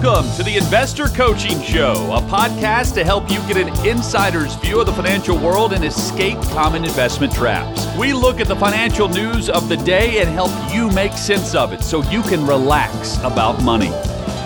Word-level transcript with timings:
Welcome 0.00 0.32
to 0.36 0.44
the 0.44 0.56
Investor 0.56 1.08
Coaching 1.08 1.60
Show, 1.60 1.94
a 2.12 2.20
podcast 2.20 2.94
to 2.94 3.04
help 3.04 3.28
you 3.28 3.40
get 3.48 3.56
an 3.56 3.68
insider's 3.84 4.54
view 4.54 4.78
of 4.78 4.86
the 4.86 4.92
financial 4.92 5.36
world 5.36 5.72
and 5.72 5.84
escape 5.84 6.40
common 6.52 6.84
investment 6.84 7.32
traps. 7.32 7.84
We 7.98 8.12
look 8.12 8.38
at 8.38 8.46
the 8.46 8.54
financial 8.54 9.08
news 9.08 9.50
of 9.50 9.68
the 9.68 9.76
day 9.76 10.20
and 10.20 10.30
help 10.30 10.52
you 10.72 10.88
make 10.92 11.14
sense 11.14 11.56
of 11.56 11.72
it 11.72 11.82
so 11.82 12.04
you 12.12 12.22
can 12.22 12.46
relax 12.46 13.18
about 13.24 13.60
money. 13.64 13.90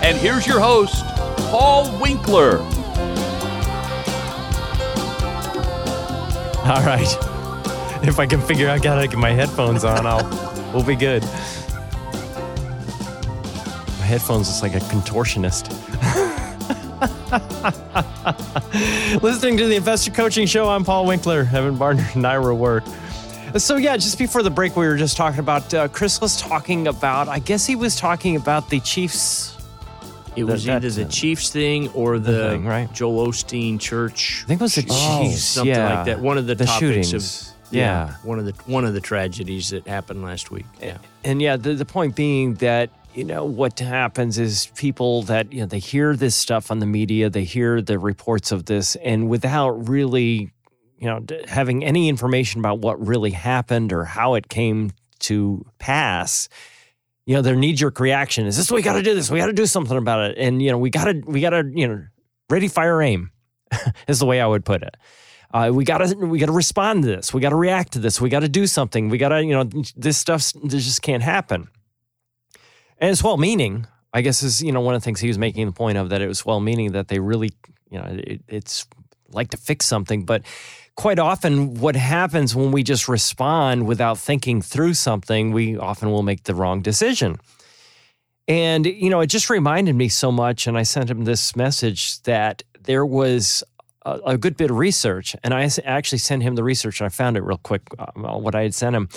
And 0.01 0.17
here's 0.17 0.47
your 0.47 0.59
host, 0.59 1.05
Paul 1.51 1.99
Winkler. 2.01 2.57
All 6.63 6.83
right. 6.83 7.15
If 8.01 8.17
I 8.17 8.25
can 8.25 8.41
figure 8.41 8.69
out 8.69 8.83
how 8.83 8.95
to 8.95 9.07
get 9.07 9.19
my 9.19 9.33
headphones 9.33 9.85
on, 9.85 10.07
I'll 10.07 10.71
we'll 10.73 10.83
be 10.83 10.95
good. 10.95 11.23
My 14.13 14.19
headphones 14.19 14.47
it's 14.47 14.61
like 14.61 14.75
a 14.75 14.79
contortionist. 14.93 15.71
Listening 19.23 19.57
to 19.57 19.65
the 19.65 19.75
Investor 19.75 20.11
Coaching 20.11 20.45
Show, 20.45 20.69
I'm 20.69 20.83
Paul 20.83 21.07
Winkler, 21.07 21.49
Evan 21.51 21.77
Barnard, 21.77 22.05
and 22.13 22.27
Ira 22.27 22.53
Work. 22.53 22.83
So 23.57 23.77
yeah, 23.77 23.97
just 23.97 24.19
before 24.19 24.43
the 24.43 24.51
break, 24.51 24.75
we 24.75 24.85
were 24.85 24.97
just 24.97 25.17
talking 25.17 25.39
about. 25.39 25.73
Uh, 25.73 25.87
Chris 25.87 26.21
was 26.21 26.39
talking 26.39 26.85
about. 26.85 27.27
I 27.27 27.39
guess 27.39 27.65
he 27.65 27.75
was 27.75 27.95
talking 27.95 28.35
about 28.35 28.69
the 28.69 28.81
Chiefs. 28.81 29.57
It 30.35 30.43
was 30.43 30.65
That- 30.65 30.75
either 30.83 30.91
the 30.91 31.05
uh, 31.05 31.09
Chiefs 31.09 31.49
thing 31.49 31.89
or 31.93 32.19
the, 32.19 32.51
thing, 32.51 32.65
right? 32.65 32.93
Joel 32.93 33.29
Osteen 33.29 33.79
church. 33.79 34.43
I 34.43 34.47
think 34.47 34.61
it 34.61 34.63
was 34.63 34.75
the 34.75 34.81
shooting, 34.81 35.31
Chiefs, 35.31 35.43
something 35.43 35.73
yeah. 35.73 35.95
like 35.95 36.05
that. 36.05 36.19
One 36.19 36.37
of 36.37 36.45
the, 36.45 36.53
The 36.53 36.65
topics 36.65 37.07
shootings, 37.09 37.49
of 37.49 37.73
yeah. 37.73 38.13
one 38.21 38.37
of 38.37 38.45
the 38.45 38.53
one 38.71 38.85
of 38.85 38.93
the 38.93 39.01
tragedies 39.01 39.71
that 39.71 39.87
happened 39.87 40.21
last 40.21 40.51
week. 40.51 40.67
Yeah, 40.79 40.99
And 41.23 41.41
yeah, 41.41 41.57
the, 41.57 41.73
the 41.73 41.85
point 41.85 42.15
being 42.15 42.53
that, 42.55 42.91
you 43.13 43.23
know, 43.23 43.45
what 43.45 43.79
happens 43.79 44.39
is 44.39 44.67
people 44.75 45.23
that, 45.23 45.53
you 45.53 45.61
know, 45.61 45.65
they 45.67 45.79
hear 45.79 46.15
this 46.15 46.35
stuff 46.35 46.71
on 46.71 46.79
the 46.79 46.85
media, 46.85 47.29
they 47.29 47.43
hear 47.43 47.81
the 47.81 47.99
reports 47.99 48.51
of 48.51 48.65
this, 48.65 48.95
and 48.97 49.29
without 49.29 49.87
really, 49.87 50.51
you 50.97 51.07
know, 51.07 51.23
having 51.47 51.83
any 51.83 52.09
information 52.09 52.59
about 52.59 52.79
what 52.79 53.05
really 53.05 53.31
happened 53.31 53.93
or 53.93 54.05
how 54.05 54.33
it 54.33 54.49
came 54.49 54.91
to 55.19 55.65
pass, 55.77 56.49
you 57.25 57.35
know, 57.35 57.41
their 57.41 57.55
knee 57.55 57.73
jerk 57.73 57.99
reaction 57.99 58.47
is 58.47 58.57
this, 58.57 58.71
we 58.71 58.81
got 58.81 58.93
to 58.93 59.03
do 59.03 59.13
this, 59.13 59.29
we 59.29 59.39
got 59.39 59.47
to 59.47 59.53
do 59.53 59.65
something 59.65 59.97
about 59.97 60.31
it. 60.31 60.37
And, 60.37 60.61
you 60.61 60.71
know, 60.71 60.77
we 60.77 60.89
got 60.89 61.05
to, 61.05 61.21
we 61.25 61.39
got 61.39 61.51
to, 61.51 61.69
you 61.73 61.87
know, 61.87 62.05
ready, 62.49 62.67
fire, 62.67 63.01
aim 63.01 63.31
is 64.07 64.19
the 64.19 64.25
way 64.25 64.41
I 64.41 64.47
would 64.47 64.65
put 64.65 64.81
it. 64.81 64.97
Uh, 65.53 65.69
we 65.71 65.85
gotta 65.85 66.15
we 66.17 66.39
gotta 66.39 66.51
respond 66.51 67.03
to 67.03 67.07
this. 67.07 67.31
We 67.31 67.39
gotta 67.39 67.55
react 67.55 67.93
to 67.93 67.99
this. 67.99 68.19
We 68.19 68.29
gotta 68.29 68.49
do 68.49 68.65
something. 68.65 69.09
We 69.09 69.19
gotta 69.19 69.45
you 69.45 69.53
know 69.53 69.69
this 69.95 70.17
stuff 70.17 70.51
just 70.65 71.03
can't 71.03 71.21
happen. 71.21 71.67
And 73.03 73.11
it's 73.11 73.21
well 73.21 73.35
meaning. 73.35 73.85
I 74.13 74.21
guess 74.21 74.43
is 74.43 74.63
you 74.63 74.71
know 74.71 74.79
one 74.79 74.95
of 74.95 75.01
the 75.01 75.03
things 75.03 75.19
he 75.19 75.27
was 75.27 75.37
making 75.37 75.65
the 75.65 75.73
point 75.73 75.97
of 75.97 76.07
that 76.07 76.21
it 76.21 76.27
was 76.27 76.45
well 76.45 76.61
meaning 76.61 76.93
that 76.93 77.09
they 77.09 77.19
really 77.19 77.51
you 77.89 77.99
know 77.99 78.05
it, 78.05 78.41
it's 78.47 78.87
like 79.29 79.49
to 79.49 79.57
fix 79.57 79.85
something, 79.85 80.23
but 80.23 80.43
quite 80.95 81.19
often 81.19 81.73
what 81.81 81.97
happens 81.97 82.55
when 82.55 82.71
we 82.71 82.81
just 82.81 83.09
respond 83.09 83.87
without 83.87 84.17
thinking 84.17 84.61
through 84.61 84.93
something, 84.93 85.51
we 85.51 85.75
often 85.75 86.11
will 86.11 86.23
make 86.23 86.43
the 86.43 86.55
wrong 86.55 86.81
decision. 86.81 87.35
And, 88.47 88.85
you 88.85 89.09
know, 89.09 89.19
it 89.19 89.27
just 89.27 89.49
reminded 89.49 89.95
me 89.95 90.07
so 90.07 90.31
much. 90.31 90.65
And 90.67 90.77
I 90.77 90.83
sent 90.83 91.09
him 91.09 91.25
this 91.25 91.55
message 91.57 92.21
that 92.23 92.63
there 92.83 93.05
was 93.05 93.63
a, 94.05 94.19
a 94.27 94.37
good 94.37 94.55
bit 94.55 94.69
of 94.69 94.77
research. 94.77 95.35
And 95.43 95.53
I 95.53 95.69
actually 95.83 96.19
sent 96.19 96.43
him 96.43 96.55
the 96.55 96.63
research 96.63 97.01
and 97.01 97.07
I 97.07 97.09
found 97.09 97.35
it 97.35 97.43
real 97.43 97.57
quick, 97.57 97.81
uh, 97.97 98.37
what 98.37 98.55
I 98.55 98.61
had 98.61 98.75
sent 98.75 98.95
him. 98.95 99.09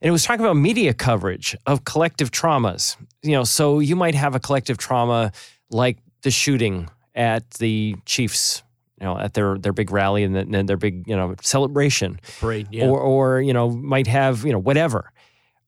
And 0.00 0.08
it 0.08 0.12
was 0.12 0.24
talking 0.24 0.44
about 0.44 0.56
media 0.56 0.94
coverage 0.94 1.56
of 1.66 1.84
collective 1.84 2.30
traumas. 2.30 2.96
You 3.22 3.32
know, 3.32 3.44
so 3.44 3.80
you 3.80 3.96
might 3.96 4.14
have 4.14 4.34
a 4.34 4.40
collective 4.40 4.78
trauma 4.78 5.32
like 5.70 5.98
the 6.22 6.30
shooting 6.30 6.88
at 7.14 7.50
the 7.52 7.96
Chiefs, 8.06 8.62
you 9.00 9.06
know, 9.06 9.18
at 9.18 9.34
their 9.34 9.58
their 9.58 9.72
big 9.72 9.90
rally 9.90 10.22
and, 10.24 10.34
then 10.36 10.66
their 10.66 10.76
big, 10.76 11.06
you 11.06 11.16
know, 11.16 11.34
celebration 11.42 12.20
parade. 12.40 12.68
Yeah, 12.70 12.86
or 12.86 13.00
or 13.00 13.40
you 13.40 13.52
know 13.52 13.70
might 13.70 14.06
have 14.06 14.44
you 14.44 14.52
know 14.52 14.58
whatever 14.58 15.12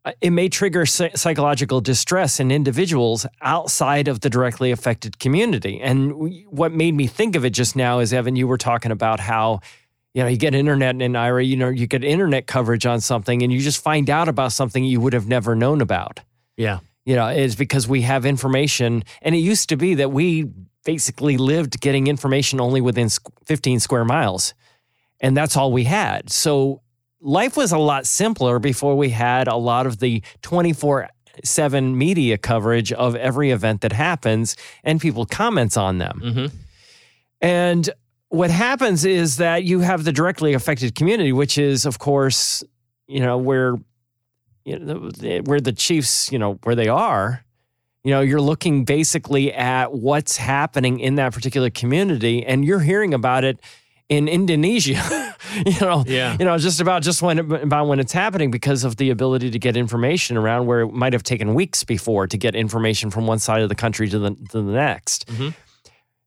Uh, 0.05 0.13
it 0.23 0.31
may 0.31 0.49
trigger 0.49 0.87
psychological 0.87 1.81
distress 1.83 2.41
in 2.41 2.51
individuals 2.51 3.27
outside 3.43 4.09
of 4.09 4.21
the 4.21 4.31
directly 4.31 4.71
affected 4.73 5.19
community 5.19 5.79
and 5.83 6.13
what 6.49 6.73
made 6.73 6.95
me 6.95 7.07
think 7.07 7.37
of 7.37 7.45
it 7.45 7.51
just 7.51 7.77
now 7.77 8.01
is 8.01 8.11
evan 8.13 8.35
you 8.35 8.49
were 8.49 8.57
talking 8.57 8.93
about 8.93 9.21
how 9.21 9.61
you 10.15 10.23
know 10.23 10.29
you 10.29 10.37
get 10.37 10.55
internet 10.55 11.01
and 11.01 11.17
ira 11.17 11.43
you 11.43 11.57
know 11.57 11.69
you 11.69 11.87
get 11.87 12.03
internet 12.05 12.47
coverage 12.47 12.87
on 12.87 13.01
something 13.01 13.43
and 13.43 13.53
you 13.53 13.61
just 13.61 13.83
find 13.83 14.11
out 14.11 14.29
about 14.29 14.53
something 14.53 14.85
you 14.85 15.01
would 15.01 15.13
have 15.13 15.29
never 15.29 15.55
known 15.55 15.81
about. 15.81 16.21
Yeah, 16.57 16.81
you 17.05 17.17
know 17.17 17.29
it's 17.29 17.55
because 17.55 17.87
we 17.87 18.03
have 18.03 18.27
information 18.27 19.05
and 19.23 19.35
it 19.35 19.39
used 19.39 19.69
to 19.71 19.77
be 19.77 19.95
that 19.95 20.11
we 20.11 20.51
basically 20.85 21.37
lived 21.37 21.81
getting 21.81 22.07
information 22.07 22.61
only 22.61 22.81
within 22.81 23.09
15 23.45 23.81
square 23.81 24.05
miles 24.05 24.55
and 25.21 25.37
that's 25.37 25.57
all 25.57 25.73
we 25.73 25.85
had. 25.85 26.31
So 26.31 26.81
life 27.21 27.57
was 27.57 27.71
a 27.73 27.79
lot 27.79 28.07
simpler 28.07 28.59
before 28.59 28.97
we 28.97 29.11
had 29.11 29.47
a 29.47 29.57
lot 29.57 29.87
of 29.87 29.99
the 29.99 30.23
24 30.43 31.09
7 31.45 31.97
media 31.97 32.37
coverage 32.37 32.93
of 32.93 33.15
every 33.15 33.51
event 33.51 33.83
that 33.83 33.93
happens 33.93 34.57
and 34.83 35.01
people 35.01 35.27
comments 35.27 35.77
on 35.77 35.99
them. 35.99 36.21
Hmm 36.21 36.47
and 37.41 37.91
what 38.31 38.51
happens 38.51 39.05
is 39.05 39.37
that 39.37 39.65
you 39.65 39.81
have 39.81 40.05
the 40.05 40.13
directly 40.13 40.55
affected 40.55 40.95
community, 40.95 41.33
which 41.33 41.59
is, 41.59 41.85
of 41.87 41.99
course, 41.99 42.65
you 43.07 43.21
know, 43.21 43.37
where 43.39 43.77
you 44.65 44.79
know 44.79 45.11
the- 45.11 45.41
where 45.41 45.61
the 45.61 45.73
Chiefs, 45.73 46.31
you 46.33 46.39
know, 46.39 46.59
where 46.65 46.75
they 46.75 46.89
are. 46.89 47.45
You 48.05 48.13
know, 48.13 48.21
you're 48.23 48.41
looking 48.41 48.85
basically 48.85 49.53
at 49.53 49.93
what's 49.93 50.37
happening 50.39 51.01
in 51.01 51.17
that 51.17 51.33
particular 51.35 51.69
community, 51.71 52.45
and 52.47 52.65
you're 52.65 52.81
hearing 52.81 53.13
about 53.13 53.45
it 53.45 53.61
in 54.09 54.27
Indonesia. 54.29 55.01
you 55.67 55.79
know, 55.81 56.05
Yeah. 56.07 56.37
you 56.39 56.45
know, 56.47 56.57
just 56.57 56.81
about 56.81 57.03
just 57.03 57.21
when 57.23 57.39
it, 57.39 57.51
about 57.63 57.89
when 57.89 58.01
it's 58.01 58.13
happening 58.13 58.51
because 58.51 58.85
of 58.85 58.97
the 58.97 59.11
ability 59.11 59.51
to 59.51 59.59
get 59.59 59.77
information 59.77 60.37
around 60.39 60.67
where 60.67 60.81
it 60.81 60.93
might 60.93 61.13
have 61.13 61.23
taken 61.23 61.53
weeks 61.55 61.85
before 61.85 62.27
to 62.27 62.39
get 62.39 62.55
information 62.55 63.11
from 63.11 63.27
one 63.27 63.39
side 63.39 63.61
of 63.63 63.69
the 63.69 63.75
country 63.75 64.09
to 64.09 64.19
the 64.19 64.31
to 64.51 64.63
the 64.63 64.73
next. 64.73 65.27
Mhm. 65.29 65.55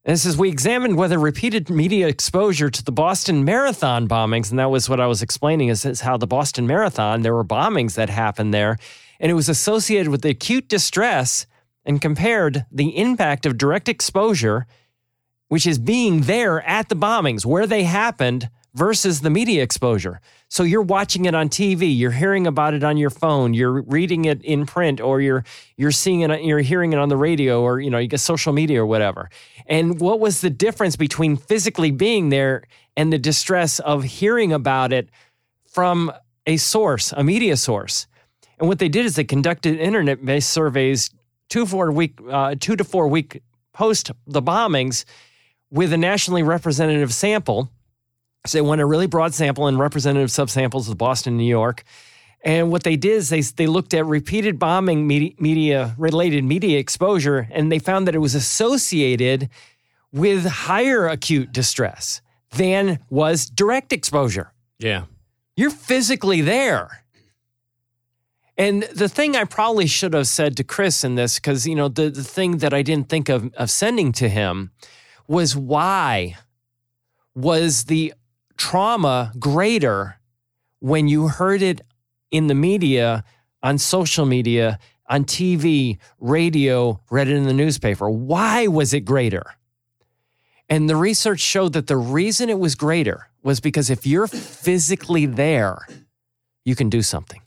And 0.06 0.20
says 0.20 0.38
we 0.38 0.50
examined 0.50 0.98
whether 0.98 1.18
repeated 1.18 1.70
media 1.70 2.08
exposure 2.08 2.70
to 2.70 2.84
the 2.84 2.92
Boston 2.92 3.46
Marathon 3.46 4.08
bombings, 4.08 4.50
and 4.50 4.60
that 4.60 4.70
was 4.70 4.90
what 4.90 5.00
I 5.00 5.08
was 5.08 5.22
explaining 5.22 5.70
is, 5.70 5.86
is 5.86 6.02
how 6.02 6.18
the 6.18 6.28
Boston 6.28 6.68
Marathon 6.68 7.22
there 7.22 7.34
were 7.34 7.46
bombings 7.46 7.96
that 7.96 8.10
happened 8.10 8.54
there, 8.54 8.78
and 9.22 9.32
it 9.32 9.36
was 9.36 9.48
associated 9.48 10.10
with 10.10 10.22
the 10.22 10.32
acute 10.32 10.68
distress, 10.68 11.46
and 11.86 12.02
compared 12.02 12.66
the 12.72 12.98
impact 12.98 13.46
of 13.46 13.58
direct 13.58 13.88
exposure, 13.88 14.66
which 15.48 15.66
is 15.66 15.80
being 15.80 16.22
there 16.22 16.62
at 16.68 16.90
the 16.90 16.96
bombings 16.96 17.46
where 17.46 17.68
they 17.68 17.84
happened, 17.84 18.50
versus 18.74 19.22
the 19.22 19.30
media 19.30 19.62
exposure. 19.62 20.20
So 20.50 20.64
you're 20.64 20.82
watching 20.82 21.26
it 21.26 21.36
on 21.36 21.50
TV, 21.50 21.96
you're 21.98 22.12
hearing 22.12 22.48
about 22.48 22.74
it 22.74 22.84
on 22.84 22.98
your 22.98 23.10
phone, 23.10 23.54
you're 23.54 23.82
reading 23.84 24.26
it 24.26 24.44
in 24.44 24.66
print, 24.66 25.00
or 25.00 25.22
you're 25.22 25.44
you're 25.78 25.92
seeing 25.92 26.22
it, 26.22 26.44
you're 26.44 26.60
hearing 26.60 26.94
it 26.94 27.00
on 27.00 27.10
the 27.10 27.18
radio, 27.18 27.62
or 27.62 27.80
you 27.80 27.90
know, 27.90 27.98
you 27.98 28.08
get 28.08 28.20
social 28.20 28.54
media 28.54 28.82
or 28.82 28.86
whatever. 28.86 29.30
And 29.68 30.00
what 30.00 30.20
was 30.20 30.42
the 30.42 30.50
difference 30.50 30.96
between 30.96 31.38
physically 31.38 31.92
being 31.92 32.30
there 32.30 32.64
and 32.98 33.14
the 33.14 33.18
distress 33.18 33.80
of 33.80 34.04
hearing 34.04 34.52
about 34.52 34.92
it 34.92 35.10
from 35.68 36.12
a 36.46 36.58
source, 36.58 37.14
a 37.14 37.24
media 37.24 37.58
source? 37.58 38.08
And 38.60 38.68
what 38.68 38.80
they 38.80 38.90
did 38.90 39.06
is 39.06 39.16
they 39.16 39.24
conducted 39.24 39.80
internet-based 39.80 40.50
surveys 40.50 41.10
two 41.50 41.66
four 41.66 41.92
week, 41.92 42.20
uh, 42.30 42.56
two 42.60 42.76
to 42.76 42.84
four 42.84 43.08
week 43.08 43.42
post 43.74 44.12
the 44.26 44.42
bombings 44.42 45.06
with 45.70 45.92
a 45.92 45.98
nationally 45.98 46.44
representative 46.44 47.14
sample. 47.14 47.70
So 48.46 48.58
they 48.58 48.62
went 48.62 48.82
a 48.82 48.86
really 48.86 49.08
broad 49.08 49.34
sample 49.34 49.68
and 49.68 49.80
representative 49.80 50.30
subsamples 50.30 50.90
of 50.90 50.98
Boston, 50.98 51.38
New 51.38 51.46
York. 51.46 51.84
And 52.44 52.72
what 52.72 52.84
they 52.84 52.98
did 52.98 53.14
is 53.14 53.30
they, 53.30 53.40
they 53.40 53.68
looked 53.68 53.94
at 53.94 54.06
repeated 54.06 54.60
bombing 54.60 55.08
media, 55.08 55.32
media 55.40 55.96
related 55.98 56.44
media 56.44 56.78
exposure, 56.78 57.48
and 57.52 57.72
they 57.72 57.80
found 57.80 58.06
that 58.08 58.16
it 58.16 58.20
was 58.20 58.36
associated 58.36 59.50
with 60.12 60.46
higher 60.46 61.08
acute 61.08 61.54
distress 61.54 62.22
than 62.52 63.00
was 63.10 63.46
direct 63.46 63.94
exposure. 63.94 64.52
yeah, 64.78 65.06
You're 65.56 65.72
physically 65.72 66.42
there. 66.42 67.04
And 68.58 68.84
the 68.84 69.10
thing 69.10 69.36
I 69.36 69.46
probably 69.46 69.88
should 69.88 70.14
have 70.14 70.28
said 70.28 70.56
to 70.58 70.64
Chris 70.64 71.04
in 71.04 71.16
this, 71.16 71.36
because 71.36 71.66
you 71.66 71.76
know, 71.76 71.88
the, 71.88 72.10
the 72.10 72.24
thing 72.24 72.58
that 72.58 72.74
I 72.74 72.84
didn't 72.84 73.10
think 73.10 73.30
of 73.30 73.52
of 73.56 73.72
sending 73.72 74.12
to 74.14 74.30
him 74.30 74.72
was 75.28 75.56
why 75.56 76.36
was 77.34 77.86
the 77.86 78.14
trauma 78.64 79.34
greater 79.38 80.20
when 80.80 81.10
you 81.10 81.28
heard 81.28 81.62
it 81.62 81.82
in 82.32 82.48
the 82.48 82.56
media, 82.56 83.24
on 83.62 83.78
social 83.78 84.26
media, 84.26 84.80
on 85.10 85.26
TV, 85.26 85.98
radio, 86.20 87.02
read 87.12 87.28
it 87.28 87.36
in 87.36 87.44
the 87.44 87.54
newspaper? 87.54 88.10
Why 88.10 88.68
was 88.68 88.94
it 88.94 89.02
greater? 89.02 89.44
And 90.70 90.90
the 90.90 90.96
research 90.96 91.42
showed 91.42 91.74
that 91.74 91.88
the 91.88 91.98
reason 91.98 92.50
it 92.50 92.58
was 92.58 92.76
greater 92.76 93.28
was 93.44 93.60
because 93.60 93.90
if 93.90 94.08
you're 94.08 94.28
physically 94.28 95.26
there, 95.26 95.86
you 96.64 96.76
can 96.76 96.90
do 96.90 97.02
something. 97.02 97.42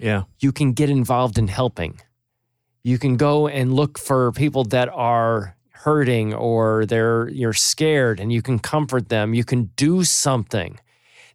yeah, 0.00 0.22
You 0.38 0.52
can 0.52 0.74
get 0.74 0.90
involved 0.90 1.38
in 1.38 1.48
helping. 1.48 2.00
You 2.84 2.98
can 2.98 3.16
go 3.16 3.48
and 3.48 3.74
look 3.74 3.98
for 3.98 4.30
people 4.30 4.62
that 4.66 4.88
are 4.88 5.56
hurting 5.82 6.34
or 6.34 6.86
they're 6.86 7.28
you're 7.28 7.52
scared 7.52 8.18
and 8.18 8.32
you 8.32 8.42
can 8.42 8.58
comfort 8.58 9.08
them. 9.08 9.34
You 9.34 9.44
can 9.44 9.70
do 9.76 10.04
something. 10.04 10.80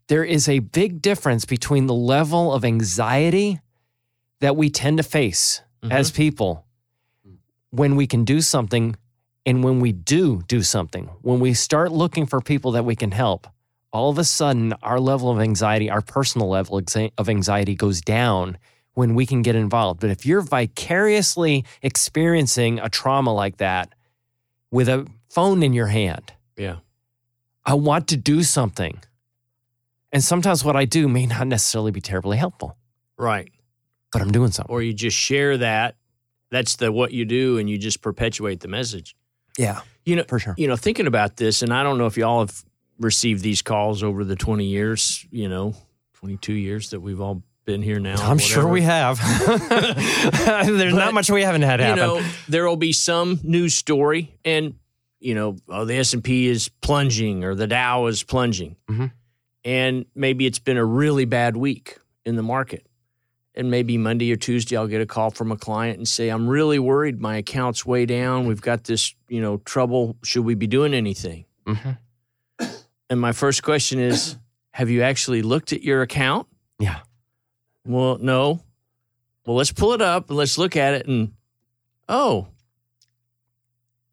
There 0.08 0.24
is 0.24 0.50
a 0.50 0.60
big 0.60 1.02
difference 1.02 1.46
between 1.46 1.88
the 1.88 1.94
level 1.94 2.54
of 2.54 2.66
anxiety 2.66 3.62
that 4.42 4.58
we 4.58 4.70
tend 4.70 4.98
to 4.98 5.04
face 5.04 5.62
mm-hmm. 5.82 5.92
as 5.94 6.12
people 6.12 6.66
when 7.70 7.96
we 7.96 8.06
can 8.06 8.26
do 8.26 8.42
something 8.42 8.96
and 9.46 9.64
when 9.64 9.80
we 9.80 9.92
do 9.92 10.42
do 10.48 10.62
something. 10.62 11.10
When 11.22 11.40
we 11.40 11.54
start 11.54 11.92
looking 11.92 12.26
for 12.26 12.42
people 12.42 12.72
that 12.72 12.84
we 12.84 12.96
can 12.96 13.12
help, 13.12 13.48
all 13.94 14.10
of 14.10 14.18
a 14.18 14.24
sudden 14.26 14.74
our 14.84 15.00
level 15.00 15.30
of 15.30 15.40
anxiety, 15.40 15.90
our 15.90 16.02
personal 16.02 16.50
level 16.50 16.82
of 17.18 17.30
anxiety 17.30 17.76
goes 17.76 18.02
down 18.02 18.58
when 18.94 19.16
we 19.16 19.26
can 19.26 19.42
get 19.42 19.56
involved. 19.56 20.02
But 20.02 20.10
if 20.10 20.26
you're 20.26 20.42
vicariously 20.42 21.64
experiencing 21.82 22.80
a 22.80 22.90
trauma 22.90 23.34
like 23.34 23.58
that 23.58 23.94
with 24.74 24.90
a 24.90 25.06
phone 25.30 25.62
in 25.64 25.72
your 25.72 25.88
hand, 25.88 26.34
Yeah. 26.58 26.78
I 27.66 27.76
want 27.76 28.08
to 28.10 28.18
do 28.18 28.44
something. 28.44 29.00
And 30.12 30.24
sometimes 30.24 30.66
what 30.66 30.76
I 30.76 30.86
do 30.86 31.08
may 31.08 31.26
not 31.28 31.48
necessarily 31.48 31.92
be 31.92 32.02
terribly 32.02 32.38
helpful, 32.38 32.76
Right. 33.18 33.52
but 34.12 34.22
I'm 34.22 34.32
doing 34.32 34.52
something. 34.52 34.74
Or 34.74 34.82
you 34.82 34.92
just 34.94 35.16
share 35.18 35.58
that. 35.60 35.96
That's 36.50 36.76
the 36.76 36.92
what 36.92 37.12
you 37.14 37.26
do, 37.26 37.58
and 37.60 37.70
you 37.70 37.78
just 37.78 38.02
perpetuate 38.02 38.60
the 38.60 38.68
message. 38.68 39.16
Yeah, 39.58 39.82
You 40.06 40.16
know, 40.18 40.24
for 40.28 40.40
sure. 40.40 40.56
you 40.58 40.68
know, 40.68 40.76
thinking 40.76 41.08
about 41.08 41.38
this, 41.38 41.62
and 41.62 41.72
I 41.74 41.84
don't 41.84 41.98
know 42.00 42.06
if 42.08 42.18
y'all 42.18 42.40
have 42.42 42.64
received 43.00 43.44
these 43.44 43.62
calls 43.62 44.02
over 44.04 44.24
the 44.24 44.36
20 44.36 44.66
years, 44.66 45.26
you 45.32 45.48
know, 45.50 45.76
22 46.16 46.54
years 46.54 46.90
that 46.92 47.00
we've 47.02 47.22
all 47.22 47.44
been 47.66 47.82
here 47.82 48.00
now. 48.00 48.16
I'm 48.18 48.38
sure 48.38 48.68
we 48.68 48.82
have. 48.82 49.18
There's 49.48 50.94
But, 50.94 51.00
not 51.00 51.14
much 51.14 51.30
we 51.30 51.44
haven't 51.44 51.62
had 51.64 51.80
happen. 51.80 51.98
You 51.98 52.04
know, 52.22 52.26
there 52.48 52.68
will 52.68 52.78
be 52.78 52.94
some 52.94 53.40
news 53.44 53.76
story, 53.76 54.36
and 54.46 54.76
you 55.20 55.36
know, 55.36 55.56
oh, 55.70 55.86
the 55.86 55.96
S 55.96 56.14
and 56.14 56.24
P 56.24 56.48
is 56.48 56.70
plunging 56.82 57.44
or 57.44 57.56
the 57.56 57.68
Dow 57.68 58.08
is 58.08 58.24
plunging, 58.24 58.76
Mhm. 58.90 59.12
and 59.64 60.06
maybe 60.16 60.46
it's 60.46 60.60
been 60.60 60.78
a 60.78 60.86
really 60.86 61.26
bad 61.26 61.56
week 61.56 61.98
in 62.26 62.36
the 62.36 62.44
market, 62.44 62.86
and 63.56 63.72
maybe 63.72 63.98
Monday 63.98 64.32
or 64.32 64.36
Tuesday 64.36 64.76
I'll 64.76 64.88
get 64.88 65.00
a 65.02 65.06
call 65.06 65.32
from 65.32 65.52
a 65.52 65.58
client 65.58 65.98
and 65.98 66.08
say, 66.08 66.28
"I'm 66.30 66.48
really 66.48 66.80
worried. 66.80 67.22
My 67.22 67.38
account's 67.38 67.86
way 67.86 68.06
down. 68.06 68.46
We've 68.48 68.62
got 68.62 68.84
this, 68.84 69.14
you 69.30 69.40
know, 69.42 69.58
trouble. 69.58 70.18
Should 70.24 70.44
we 70.44 70.56
be 70.56 70.68
doing 70.68 70.94
anything?" 70.94 71.46
Mhm. 71.66 71.98
And 73.10 73.22
my 73.22 73.32
first 73.32 73.64
question 73.64 74.00
is, 74.00 74.38
"Have 74.72 74.90
you 74.90 75.04
actually 75.04 75.42
looked 75.42 75.72
at 75.72 75.84
your 75.84 76.02
account?" 76.02 76.48
Yeah. 76.80 77.00
Well, 77.86 78.18
no. 78.20 78.62
Well, 79.46 79.58
let's 79.58 79.72
pull 79.72 79.94
it 79.94 80.02
up 80.02 80.30
and 80.30 80.38
let's 80.38 80.58
look 80.58 80.76
at 80.78 80.94
it. 80.94 81.08
And 81.08 81.34
oh, 82.08 82.48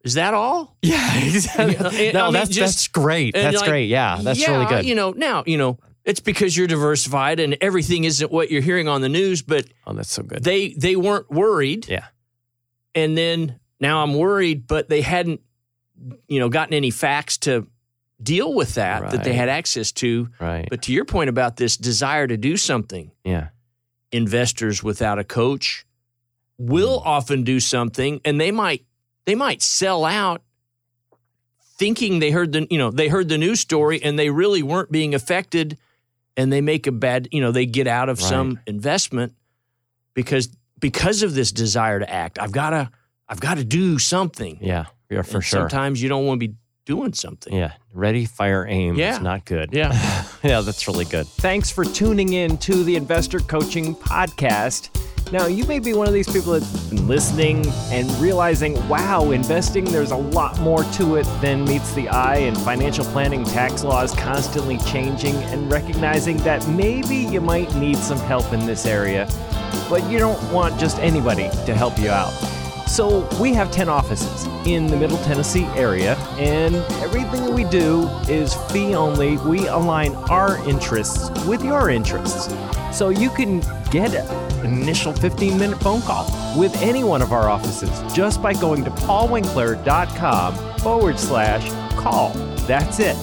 is 0.03 0.15
that 0.15 0.33
all? 0.33 0.75
Yeah, 0.83 1.17
exactly. 1.23 2.05
Yeah, 2.05 2.09
I 2.09 2.11
no, 2.13 2.23
mean, 2.25 2.33
that's 2.33 2.49
just- 2.49 2.75
that's 2.75 2.87
great. 2.87 3.33
That's 3.33 3.57
like, 3.57 3.69
great. 3.69 3.89
Yeah, 3.89 4.19
that's 4.21 4.45
really 4.47 4.65
good. 4.65 4.85
You 4.85 4.95
know, 4.95 5.11
now 5.11 5.43
you 5.45 5.57
know 5.57 5.79
it's 6.03 6.19
because 6.19 6.57
you're 6.57 6.67
diversified 6.67 7.39
and 7.39 7.55
everything 7.61 8.03
isn't 8.03 8.31
what 8.31 8.49
you're 8.49 8.61
hearing 8.61 8.87
on 8.87 9.01
the 9.01 9.09
news. 9.09 9.41
But 9.41 9.67
oh, 9.85 9.93
that's 9.93 10.11
so 10.11 10.23
good. 10.23 10.43
they 10.43 10.69
they 10.69 10.95
weren't 10.95 11.29
worried. 11.29 11.87
Yeah. 11.87 12.05
And 12.93 13.17
then 13.17 13.59
now 13.79 14.03
I'm 14.03 14.15
worried, 14.15 14.67
but 14.67 14.89
they 14.89 15.01
hadn't, 15.01 15.39
you 16.27 16.39
know, 16.39 16.49
gotten 16.49 16.73
any 16.73 16.89
facts 16.91 17.37
to 17.39 17.67
deal 18.21 18.53
with 18.53 18.75
that 18.75 19.11
that 19.11 19.23
they 19.23 19.33
had 19.33 19.49
access 19.49 19.91
to. 19.93 20.29
right. 20.39 20.67
But 20.69 20.81
to 20.83 20.93
your 20.93 21.05
point 21.05 21.29
about 21.29 21.55
this 21.57 21.77
desire 21.77 22.27
to 22.27 22.37
do 22.37 22.57
something, 22.57 23.11
yeah. 23.23 23.49
Investors 24.11 24.83
without 24.83 25.19
a 25.19 25.23
coach 25.23 25.85
will 26.57 26.99
Hmm. 27.01 27.07
often 27.07 27.43
do 27.43 27.59
something 27.59 28.21
and 28.25 28.39
they 28.39 28.51
might 28.51 28.85
they 29.25 29.35
might 29.35 29.61
sell 29.61 30.05
out 30.05 30.41
thinking 31.77 32.19
they 32.19 32.31
heard 32.31 32.51
the 32.51 32.67
you 32.69 32.77
know 32.77 32.91
they 32.91 33.07
heard 33.07 33.29
the 33.29 33.37
news 33.37 33.59
story 33.59 34.01
and 34.03 34.17
they 34.19 34.29
really 34.29 34.61
weren't 34.63 34.91
being 34.91 35.15
affected 35.15 35.77
and 36.37 36.51
they 36.51 36.61
make 36.61 36.87
a 36.87 36.91
bad 36.91 37.27
you 37.31 37.41
know 37.41 37.51
they 37.51 37.65
get 37.65 37.87
out 37.87 38.09
of 38.09 38.19
some 38.21 38.59
investment 38.67 39.33
because 40.13 40.49
because 40.79 41.23
of 41.23 41.33
this 41.33 41.51
desire 41.51 41.99
to 41.99 42.09
act 42.09 42.37
i've 42.39 42.51
got 42.51 42.71
to 42.71 42.89
i've 43.27 43.39
got 43.39 43.55
to 43.57 43.63
do 43.63 43.97
something 43.97 44.59
Yeah. 44.61 44.85
Yeah, 45.09 45.23
for 45.23 45.37
And 45.37 45.43
sure. 45.45 45.59
sometimes 45.61 46.01
you 46.01 46.07
don't 46.07 46.25
want 46.25 46.39
to 46.39 46.47
be 46.47 46.55
doing 46.85 47.13
something 47.13 47.53
Yeah. 47.53 47.73
Ready, 47.93 48.25
fire, 48.25 48.65
aim. 48.67 48.95
Yeah. 48.95 49.15
It's 49.15 49.23
not 49.23 49.45
good. 49.45 49.69
yeah 49.73 49.91
yeah, 50.43 50.61
that's 50.61 50.87
really 50.87 51.05
good. 51.05 51.27
Thanks 51.27 51.69
for 51.69 51.85
tuning 51.85 52.33
in 52.33 52.57
to 52.59 52.83
the 52.83 52.95
Investor 52.95 53.39
Coaching 53.39 53.95
Podcast. 53.95 54.89
Now, 55.31 55.45
you 55.45 55.63
may 55.65 55.79
be 55.79 55.93
one 55.93 56.07
of 56.07 56.13
these 56.13 56.29
people 56.29 56.51
that's 56.51 56.89
been 56.89 57.07
listening 57.07 57.65
and 57.89 58.09
realizing, 58.19 58.75
wow, 58.89 59.31
investing, 59.31 59.85
there's 59.85 60.11
a 60.11 60.17
lot 60.17 60.59
more 60.59 60.83
to 60.83 61.15
it 61.15 61.23
than 61.39 61.63
meets 61.63 61.93
the 61.93 62.09
eye, 62.09 62.37
and 62.37 62.57
financial 62.57 63.05
planning, 63.05 63.45
tax 63.45 63.85
laws 63.85 64.13
constantly 64.13 64.77
changing, 64.79 65.35
and 65.35 65.71
recognizing 65.71 66.35
that 66.39 66.67
maybe 66.67 67.15
you 67.15 67.39
might 67.39 67.73
need 67.75 67.95
some 67.95 68.19
help 68.19 68.51
in 68.51 68.65
this 68.65 68.85
area, 68.85 69.25
but 69.89 70.03
you 70.11 70.19
don't 70.19 70.51
want 70.51 70.77
just 70.77 70.99
anybody 70.99 71.49
to 71.65 71.73
help 71.73 71.97
you 71.97 72.09
out. 72.09 72.33
So 72.87 73.27
we 73.39 73.53
have 73.53 73.71
10 73.71 73.89
offices 73.89 74.47
in 74.65 74.87
the 74.87 74.97
Middle 74.97 75.17
Tennessee 75.19 75.65
area, 75.75 76.15
and 76.37 76.75
everything 77.01 77.45
that 77.45 77.53
we 77.53 77.63
do 77.65 78.07
is 78.27 78.53
fee 78.71 78.95
only. 78.95 79.37
We 79.37 79.67
align 79.67 80.13
our 80.29 80.57
interests 80.67 81.29
with 81.45 81.63
your 81.63 81.89
interests. 81.89 82.53
So 82.91 83.09
you 83.09 83.29
can 83.29 83.61
get 83.89 84.13
an 84.13 84.73
initial 84.73 85.13
15 85.13 85.57
minute 85.57 85.79
phone 85.79 86.01
call 86.01 86.25
with 86.57 86.75
any 86.81 87.03
one 87.03 87.21
of 87.21 87.31
our 87.31 87.49
offices 87.49 87.89
just 88.13 88.41
by 88.41 88.53
going 88.53 88.83
to 88.83 88.91
paulwinkler.com 88.91 90.79
forward 90.79 91.19
slash 91.19 91.69
call. 91.95 92.29
That's 92.67 92.99
it. 92.99 93.15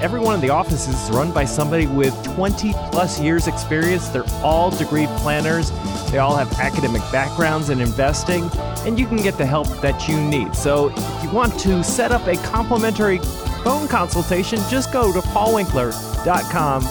Every 0.00 0.20
one 0.20 0.34
of 0.34 0.40
the 0.40 0.50
offices 0.50 1.00
is 1.00 1.10
run 1.10 1.32
by 1.32 1.44
somebody 1.44 1.86
with 1.86 2.14
20 2.34 2.72
plus 2.92 3.20
years 3.20 3.46
experience. 3.46 4.08
They're 4.08 4.24
all 4.42 4.70
degree 4.70 5.06
planners. 5.18 5.70
They 6.10 6.18
all 6.18 6.36
have 6.36 6.52
academic 6.58 7.00
backgrounds 7.10 7.70
in 7.70 7.80
investing, 7.80 8.50
and 8.86 8.98
you 8.98 9.06
can 9.06 9.16
get 9.16 9.38
the 9.38 9.46
help 9.46 9.68
that 9.80 10.08
you 10.08 10.20
need. 10.20 10.54
So 10.54 10.90
if 10.94 11.24
you 11.24 11.30
want 11.30 11.58
to 11.60 11.82
set 11.82 12.12
up 12.12 12.26
a 12.26 12.36
complimentary 12.36 13.18
phone 13.64 13.88
consultation, 13.88 14.58
just 14.68 14.92
go 14.92 15.12
to 15.12 15.20
paulwinkler.com 15.20 16.82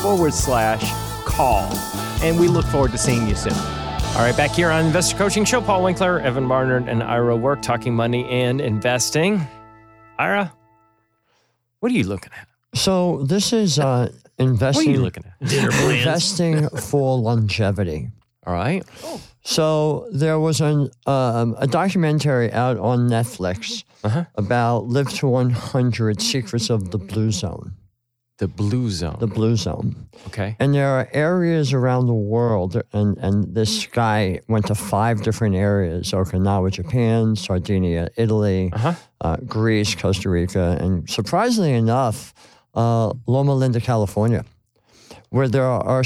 forward 0.00 0.32
slash 0.32 0.92
call. 1.24 1.70
And 2.22 2.38
we 2.38 2.48
look 2.48 2.64
forward 2.66 2.92
to 2.92 2.98
seeing 2.98 3.28
you 3.28 3.34
soon. 3.34 3.54
All 3.54 4.18
right, 4.18 4.36
back 4.36 4.50
here 4.50 4.70
on 4.70 4.86
Investor 4.86 5.16
Coaching 5.16 5.44
Show, 5.44 5.60
Paul 5.60 5.82
Winkler, 5.82 6.20
Evan 6.20 6.46
Barnard, 6.46 6.88
and 6.88 7.02
Ira 7.02 7.36
Work 7.36 7.62
talking 7.62 7.94
money 7.94 8.28
and 8.28 8.60
investing. 8.60 9.40
Ira, 10.18 10.52
what 11.80 11.90
are 11.90 11.94
you 11.94 12.04
looking 12.04 12.30
at? 12.38 12.51
So 12.74 13.22
this 13.24 13.52
is 13.52 13.78
uh, 13.78 13.84
What 13.84 14.10
are 14.10 14.44
investing 14.50 14.90
you 14.94 15.02
looking 15.02 15.24
at? 15.26 15.48
dinner 15.48 15.70
plans 15.70 15.98
investing 15.98 16.68
for 16.70 17.18
longevity. 17.18 18.10
All 18.46 18.54
right. 18.54 18.82
So 19.44 20.08
there 20.12 20.38
was 20.40 20.60
an 20.60 20.90
um, 21.06 21.54
a 21.58 21.66
documentary 21.66 22.50
out 22.52 22.78
on 22.78 23.08
Netflix 23.08 23.84
Uh-huh. 24.04 24.24
about 24.36 24.86
Live 24.88 25.10
to 25.20 25.28
100 25.28 26.20
Secrets 26.20 26.70
of 26.70 26.90
the 26.90 26.98
Blue 26.98 27.30
Zone. 27.30 27.72
The 28.38 28.48
blue 28.48 28.90
zone. 28.90 29.18
The 29.20 29.28
Blue 29.28 29.54
Zone. 29.54 29.94
okay. 30.26 30.56
And 30.58 30.74
there 30.74 30.88
are 30.98 31.08
areas 31.12 31.72
around 31.72 32.08
the 32.08 32.14
world, 32.34 32.80
and, 32.92 33.16
and 33.18 33.54
this 33.54 33.86
guy 33.86 34.40
went 34.48 34.66
to 34.66 34.74
five 34.74 35.22
different 35.22 35.54
areas 35.54 36.10
Okinawa, 36.10 36.72
Japan, 36.72 37.36
Sardinia, 37.36 38.08
Italy, 38.16 38.70
Uh-huh. 38.72 38.94
uh, 39.20 39.36
Greece, 39.46 39.94
Costa 39.94 40.28
Rica, 40.28 40.76
and 40.80 41.08
surprisingly 41.08 41.74
enough, 41.74 42.34
uh, 42.74 43.12
Loma 43.26 43.54
Linda, 43.54 43.80
California, 43.80 44.44
where 45.30 45.48
there 45.48 45.64
are 45.66 46.00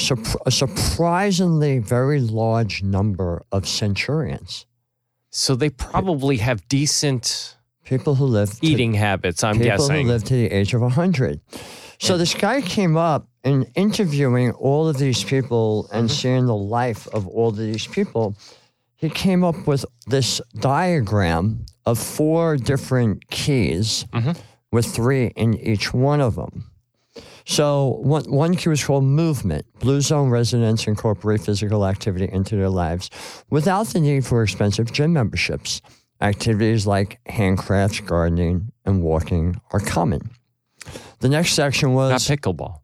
a 0.47 0.51
surprisingly 0.51 1.79
very 1.79 2.21
large 2.21 2.83
number 2.83 3.43
of 3.53 3.67
centurions, 3.69 4.67
So 5.31 5.55
they 5.55 5.71
probably 5.71 6.39
have 6.39 6.67
decent 6.69 7.57
people 7.85 8.15
who 8.17 8.25
live 8.27 8.59
to- 8.61 8.67
eating 8.67 8.95
habits, 8.95 9.45
I'm 9.45 9.55
people 9.55 9.67
guessing. 9.67 9.89
People 9.89 10.03
who 10.05 10.09
live 10.13 10.25
to 10.25 10.35
the 10.35 10.51
age 10.51 10.75
of 10.75 10.81
100. 10.81 11.41
So 11.99 12.17
this 12.19 12.35
guy 12.35 12.61
came 12.63 12.97
up 12.97 13.27
and 13.45 13.67
interviewing 13.75 14.51
all 14.53 14.89
of 14.89 14.97
these 14.99 15.23
people 15.25 15.89
and 15.93 16.09
Mm-hmm. 16.09 16.15
seeing 16.17 16.47
the 16.47 16.57
life 16.57 17.07
of 17.15 17.27
all 17.29 17.49
of 17.51 17.57
these 17.57 17.87
people. 17.87 18.35
He 18.97 19.09
came 19.11 19.45
up 19.45 19.67
with 19.67 19.85
this 20.07 20.41
diagram 20.59 21.67
of 21.85 21.99
four 21.99 22.57
different 22.57 23.29
keys 23.29 24.05
Mm-hmm. 24.13 24.33
With 24.73 24.87
three 24.87 25.27
in 25.37 25.55
each 25.59 25.93
one 25.95 26.21
of 26.21 26.35
them. 26.37 26.71
So 27.45 28.01
one, 28.03 28.25
one 28.31 28.57
was 28.67 28.85
called 28.85 29.05
movement. 29.05 29.67
Blue 29.79 30.01
zone 30.01 30.31
residents 30.31 30.87
incorporate 30.87 31.41
physical 31.43 31.87
activity 31.87 32.29
into 32.31 32.57
their 32.57 32.69
lives 32.69 33.09
without 33.51 33.87
the 33.89 34.01
need 34.01 34.27
for 34.27 34.43
expensive 34.43 34.93
gym 34.93 35.13
memberships. 35.13 35.81
Activities 36.21 36.87
like 36.87 37.21
handcrafts, 37.27 38.05
gardening, 38.05 38.73
and 38.85 39.03
walking 39.03 39.61
are 39.71 39.81
common. 39.81 40.31
The 41.21 41.29
next 41.29 41.53
section 41.53 41.93
was 41.95 42.11
Not 42.29 42.39
pickleball. 42.39 42.81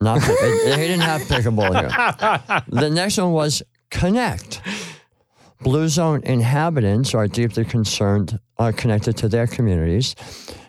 not. 0.00 0.18
It, 0.22 0.78
he 0.78 0.86
didn't 0.86 1.00
have 1.00 1.22
pickleball 1.22 1.78
here. 1.80 2.62
The 2.80 2.90
next 2.90 3.18
one 3.18 3.32
was 3.32 3.62
connect. 3.90 4.60
Blue 5.62 5.88
zone 5.88 6.22
inhabitants 6.24 7.14
are 7.14 7.26
deeply 7.28 7.64
concerned, 7.64 8.38
uh, 8.58 8.72
connected 8.76 9.16
to 9.18 9.28
their 9.28 9.46
communities, 9.46 10.14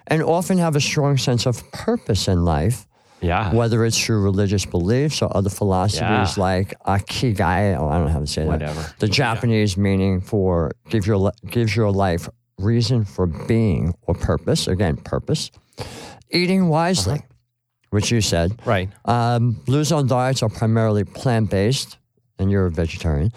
and 0.08 0.22
often 0.24 0.58
have 0.58 0.76
a 0.76 0.82
strong 0.82 1.18
sense 1.18 1.46
of 1.46 1.70
purpose 1.72 2.28
in 2.28 2.44
life, 2.46 2.88
Yeah. 3.22 3.54
whether 3.54 3.86
it's 3.86 3.98
through 4.04 4.22
religious 4.24 4.66
beliefs 4.66 5.22
or 5.22 5.36
other 5.36 5.50
philosophies 5.50 6.38
Yeah. 6.38 6.44
like 6.44 6.74
akigai. 6.88 7.78
Oh, 7.80 7.88
I 7.88 7.98
don't 7.98 8.08
know 8.08 8.14
how 8.14 8.20
to 8.20 8.28
say 8.28 8.42
that. 8.44 8.48
Whatever. 8.50 8.86
The 9.00 9.08
Japanese 9.08 9.78
meaning 9.78 10.22
for 10.22 10.72
give 10.90 11.06
your 11.08 11.32
gives 11.50 11.76
your 11.76 11.92
life 11.92 12.28
reason 12.58 13.06
for 13.06 13.26
being 13.28 13.94
or 14.08 14.14
purpose. 14.16 14.68
Again, 14.68 14.98
purpose. 14.98 15.52
Eating 16.30 16.68
wisely, 16.70 17.16
Uh-huh. 17.16 17.26
which 17.90 18.12
you 18.12 18.22
said. 18.22 18.54
Right. 18.66 18.90
Um, 19.06 19.58
Blue 19.66 19.84
Zone 19.84 20.08
diets 20.08 20.42
are 20.44 20.50
primarily 20.50 21.04
plant 21.04 21.50
based, 21.50 21.98
and 22.40 22.50
you're 22.52 22.68
a 22.68 22.72
vegetarian, 22.72 23.32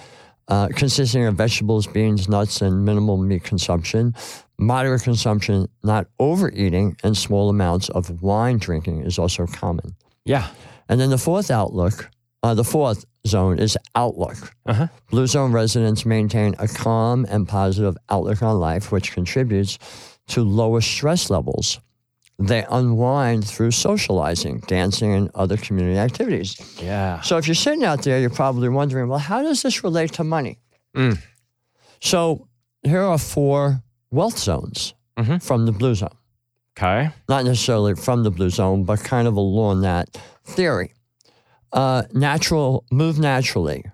uh, 0.49 0.69
consisting 0.69 1.25
of 1.25 1.35
vegetables, 1.35 1.87
beans, 1.87 2.29
nuts, 2.29 2.61
and 2.63 2.85
minimal 2.85 3.17
meat 3.17 3.45
consumption. 3.45 4.15
Moderate 4.59 5.03
consumption, 5.03 5.69
not 5.83 6.07
overeating, 6.19 6.97
and 7.03 7.17
small 7.17 7.49
amounts 7.51 7.89
of 7.89 8.23
wine 8.23 8.59
drinking 8.59 9.03
is 9.03 9.19
also 9.19 9.47
common. 9.47 9.97
Yeah. 10.25 10.49
And 10.89 11.01
then 11.01 11.11
the 11.11 11.19
fourth 11.19 11.51
outlook, 11.51 12.11
uh, 12.43 12.55
the 12.55 12.65
fourth 12.65 13.05
zone 13.27 13.59
is 13.59 13.77
outlook. 13.95 14.37
Uh-huh. 14.67 14.87
Blue 15.11 15.27
Zone 15.27 15.51
residents 15.53 16.05
maintain 16.05 16.55
a 16.59 16.69
calm 16.69 17.27
and 17.29 17.49
positive 17.49 17.97
outlook 18.11 18.43
on 18.43 18.61
life, 18.61 18.93
which 18.93 19.13
contributes 19.13 19.79
to 20.29 20.43
lower 20.43 20.81
stress 20.81 21.31
levels. 21.31 21.81
They 22.39 22.65
unwind 22.69 23.47
through 23.47 23.71
socializing, 23.71 24.61
dancing, 24.67 25.15
and 25.15 25.31
other 25.35 25.57
community 25.57 25.99
activities. 25.99 26.57
Yeah. 26.83 27.21
So 27.21 27.39
if 27.39 27.47
you're 27.47 27.55
sitting 27.55 27.85
out 27.85 28.03
there, 28.03 28.19
you're 28.19 28.31
probably 28.31 28.69
wondering, 28.69 29.09
well, 29.09 29.21
how 29.21 29.43
does 29.43 29.63
this 29.63 29.85
relate 29.85 30.13
to 30.15 30.25
money? 30.25 30.59
Mm. 30.97 31.19
So 32.01 32.49
here 32.83 33.03
are 33.03 33.19
four 33.19 33.83
wealth 34.15 34.39
zones 34.39 34.95
Mhm. 35.19 35.43
from 35.43 35.67
the 35.67 35.73
Blue 35.73 35.95
Zone. 35.95 36.17
Okay. 36.77 37.11
Not 37.29 37.45
necessarily 37.45 37.95
from 37.95 38.23
the 38.25 38.31
Blue 38.31 38.51
Zone, 38.51 38.85
but 38.85 39.01
kind 39.05 39.29
of 39.29 39.37
along 39.37 39.83
that 39.83 40.09
theory. 40.45 40.93
Uh, 41.73 42.03
natural, 42.13 42.85
move 42.91 43.19
naturally. 43.19 43.85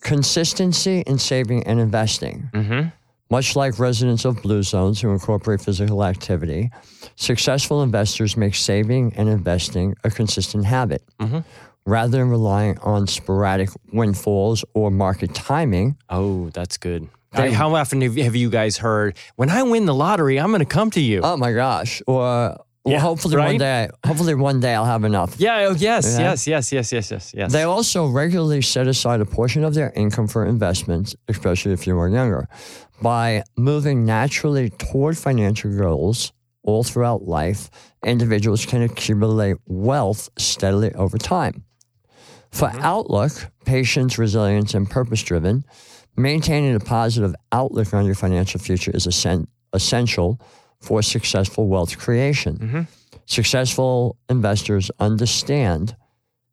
Consistency 0.00 1.02
in 1.06 1.18
saving 1.18 1.64
and 1.66 1.78
investing. 1.78 2.48
Mm-hmm. 2.54 2.88
Much 3.30 3.54
like 3.54 3.78
residents 3.78 4.24
of 4.24 4.42
blue 4.42 4.62
zones 4.62 5.00
who 5.00 5.10
incorporate 5.10 5.60
physical 5.60 6.02
activity, 6.04 6.70
successful 7.16 7.82
investors 7.82 8.36
make 8.36 8.54
saving 8.56 9.12
and 9.16 9.28
investing 9.28 9.94
a 10.02 10.10
consistent 10.10 10.64
habit. 10.64 11.02
Mhm. 11.20 11.44
Rather 11.86 12.18
than 12.18 12.28
relying 12.28 12.76
on 12.78 13.06
sporadic 13.06 13.68
windfalls 13.92 14.64
or 14.74 14.90
market 14.90 15.32
timing, 15.34 15.96
Oh, 16.08 16.48
that's 16.50 16.76
good. 16.76 17.08
They- 17.32 17.52
How 17.52 17.74
often 17.74 18.00
have 18.00 18.36
you 18.36 18.50
guys 18.50 18.76
heard, 18.78 19.16
when 19.36 19.50
I 19.50 19.62
win 19.62 19.86
the 19.86 19.94
lottery, 19.94 20.38
I'm 20.40 20.48
going 20.48 20.60
to 20.60 20.64
come 20.64 20.90
to 20.92 21.00
you? 21.00 21.20
oh 21.22 21.36
my 21.36 21.52
gosh, 21.52 22.02
or 22.06 22.56
well, 22.84 22.94
Yeah, 22.94 23.00
hopefully 23.00 23.36
one 23.36 23.58
day, 23.58 23.88
hopefully 24.06 24.34
one 24.34 24.58
day 24.60 24.74
I'll 24.74 24.86
have 24.86 25.04
enough. 25.04 25.38
yeah. 25.38 25.68
Oh, 25.68 25.74
yes. 25.76 26.16
Yeah. 26.18 26.30
Yes. 26.30 26.46
Yes. 26.46 26.72
Yes. 26.72 26.92
Yes. 26.92 27.10
Yes. 27.10 27.32
Yes. 27.36 27.52
They 27.52 27.62
also 27.62 28.06
regularly 28.06 28.62
set 28.62 28.86
aside 28.86 29.20
a 29.20 29.26
portion 29.26 29.64
of 29.64 29.74
their 29.74 29.92
income 29.94 30.26
for 30.26 30.46
investments, 30.46 31.14
especially 31.28 31.72
if 31.72 31.86
you 31.86 31.98
are 31.98 32.08
younger. 32.08 32.48
By 33.02 33.44
moving 33.56 34.06
naturally 34.06 34.70
toward 34.70 35.18
financial 35.18 35.76
goals 35.76 36.32
all 36.62 36.82
throughout 36.82 37.28
life, 37.28 37.70
individuals 38.04 38.64
can 38.64 38.82
accumulate 38.82 39.56
wealth 39.66 40.30
steadily 40.38 40.92
over 40.94 41.18
time. 41.18 41.64
For 42.50 42.68
mm-hmm. 42.68 42.80
outlook, 42.80 43.32
patience, 43.66 44.18
resilience, 44.18 44.74
and 44.74 44.88
purpose 44.88 45.22
driven, 45.22 45.64
maintaining 46.22 46.74
a 46.74 46.80
positive 46.80 47.34
outlook 47.52 47.92
on 47.94 48.04
your 48.06 48.14
financial 48.14 48.60
future 48.60 48.90
is 48.94 49.06
essen- 49.06 49.48
essential 49.72 50.40
for 50.80 51.02
successful 51.02 51.68
wealth 51.68 51.98
creation. 51.98 52.86
Successful 53.26 54.16
investors 54.28 54.90
understand 54.98 55.94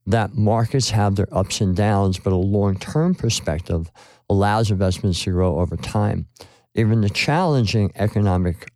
that 0.06 0.36
markets 0.36 0.90
have 0.92 1.16
their 1.16 1.28
ups 1.32 1.60
and 1.62 1.76
downs, 1.76 2.20
but 2.20 2.34
a 2.34 2.36
long 2.36 2.78
term 2.78 3.16
perspective 3.16 3.90
allows 4.30 4.72
investments 4.72 5.24
to 5.24 5.32
grow 5.32 5.60
over 5.60 5.76
time. 5.78 6.28
Even 6.76 7.02
the 7.02 7.10
challenging 7.10 7.92
economic, 7.96 8.72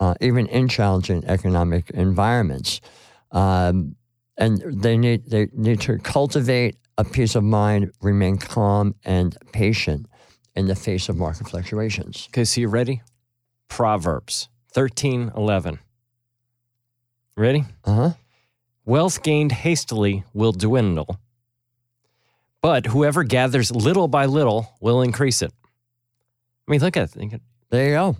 uh, 0.00 0.14
even 0.20 0.46
in 0.48 0.68
challenging 0.68 1.24
economic 1.24 1.90
environments, 1.90 2.80
um, 3.32 3.96
and 4.36 4.62
they 4.82 4.96
need 4.96 5.28
they 5.30 5.48
need 5.52 5.80
to 5.80 5.98
cultivate 5.98 6.76
a 6.98 7.04
peace 7.04 7.34
of 7.34 7.44
mind, 7.44 7.92
remain 8.02 8.36
calm 8.36 8.94
and 9.04 9.36
patient 9.52 10.06
in 10.58 10.66
the 10.66 10.74
face 10.74 11.08
of 11.08 11.16
market 11.16 11.48
fluctuations. 11.48 12.28
Okay, 12.30 12.44
so 12.44 12.60
you 12.60 12.68
ready? 12.68 13.00
Proverbs 13.68 14.48
13, 14.72 15.32
11. 15.36 15.78
Ready? 17.36 17.64
Uh 17.84 17.94
huh. 17.94 18.10
Wealth 18.84 19.22
gained 19.22 19.52
hastily 19.52 20.24
will 20.32 20.52
dwindle, 20.52 21.20
but 22.60 22.86
whoever 22.86 23.22
gathers 23.22 23.70
little 23.70 24.08
by 24.08 24.26
little 24.26 24.74
will 24.80 25.02
increase 25.02 25.42
it. 25.42 25.52
I 26.66 26.70
mean, 26.70 26.80
look 26.80 26.96
at 26.96 27.14
it. 27.16 27.40
There 27.70 27.84
you 27.86 27.92
go. 27.92 28.16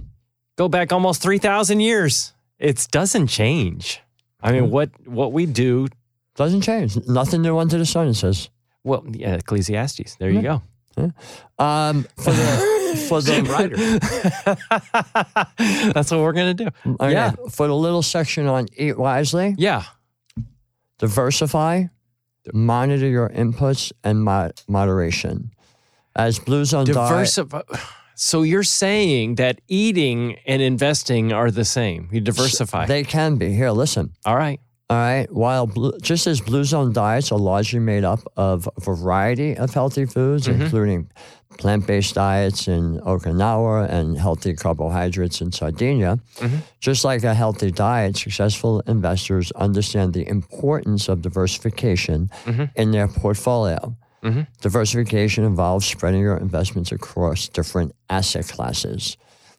Go 0.57 0.69
back 0.69 0.93
almost 0.93 1.23
3,000 1.23 1.81
years. 1.81 2.33
It 2.59 2.87
doesn't 2.91 3.29
change. 3.29 4.01
I 4.41 4.53
mean, 4.53 4.71
what, 4.71 4.91
what 5.07 5.33
we 5.33 5.47
do, 5.47 5.89
Doesn't 6.37 6.61
change. 6.63 6.97
Nothing 7.09 7.43
new 7.43 7.59
under 7.59 7.79
the 7.79 7.87
sun. 7.87 8.09
It 8.09 8.15
says. 8.15 8.49
well, 8.85 9.05
yeah, 9.11 9.35
Ecclesiastes. 9.35 10.17
There 10.17 10.31
you 10.31 10.43
go. 10.43 10.63
Um, 11.59 12.07
for 12.17 12.31
the 12.33 13.05
for 13.09 13.21
the 13.21 13.43
writer. 13.43 13.77
That's 15.93 16.11
what 16.11 16.21
we're 16.21 16.33
going 16.33 16.57
to 16.57 16.65
do. 16.65 16.71
Okay, 17.01 17.13
Yeah. 17.13 17.33
For 17.51 17.67
the 17.67 17.75
little 17.75 18.03
section 18.03 18.47
on 18.47 18.67
eat 18.77 18.99
wisely, 18.99 19.55
Yeah. 19.59 19.85
diversify, 20.99 21.85
monitor 22.53 23.07
your 23.09 23.29
inputs, 23.31 23.93
and 24.05 24.23
mo- 24.25 24.51
moderation. 24.69 25.51
As 26.17 26.39
Blue 26.39 26.65
Zone 26.65 26.85
diet, 26.87 26.97
Diversify. 27.11 27.63
So 28.17 28.43
you're 28.43 28.65
saying 28.65 29.37
that 29.37 29.61
eating 29.69 30.37
and 30.47 30.61
investing 30.61 31.33
are 31.33 31.51
the 31.53 31.65
same. 31.65 32.09
You 32.11 32.21
diversify. 32.21 32.87
they 32.87 33.05
can 33.05 33.37
be. 33.37 33.53
Here, 33.55 33.71
listen. 33.71 34.13
All 34.25 34.37
right. 34.37 34.61
All 34.91 34.97
right. 34.97 35.31
While 35.31 35.67
blue, 35.67 35.93
just 36.01 36.27
as 36.27 36.41
Blue 36.41 36.65
Zone 36.65 36.93
diets 36.95 37.31
are 37.31 37.39
largely 37.39 37.79
made 37.79 38.05
up 38.05 38.21
of 38.37 38.69
a 38.77 38.81
variety 38.81 39.55
of 39.55 39.75
healthy 39.75 40.07
foods, 40.07 40.49
mm-hmm. 40.49 40.63
including 40.63 41.11
plant-based 41.59 42.15
diets 42.15 42.69
in 42.69 42.99
Okinawa 43.01 43.91
and 43.91 44.17
healthy 44.17 44.55
carbohydrates 44.55 45.43
in 45.43 45.53
Sardinia, 45.53 46.19
mm-hmm. 46.37 46.57
just 46.81 47.05
like 47.05 47.23
a 47.25 47.35
healthy 47.35 47.71
diet, 47.71 48.17
successful 48.17 48.81
investors 48.87 49.53
understand 49.53 50.15
the 50.15 50.27
importance 50.27 51.09
of 51.09 51.21
diversification 51.21 52.31
mm-hmm. 52.45 52.65
in 52.77 52.91
their 52.91 53.09
portfolio. 53.09 53.95
Diversification 54.63 55.45
involves 55.45 55.87
spreading 55.87 56.21
your 56.21 56.37
investments 56.37 56.93
across 56.93 57.49
different 57.49 57.95
asset 58.11 58.49
classes. 58.49 59.17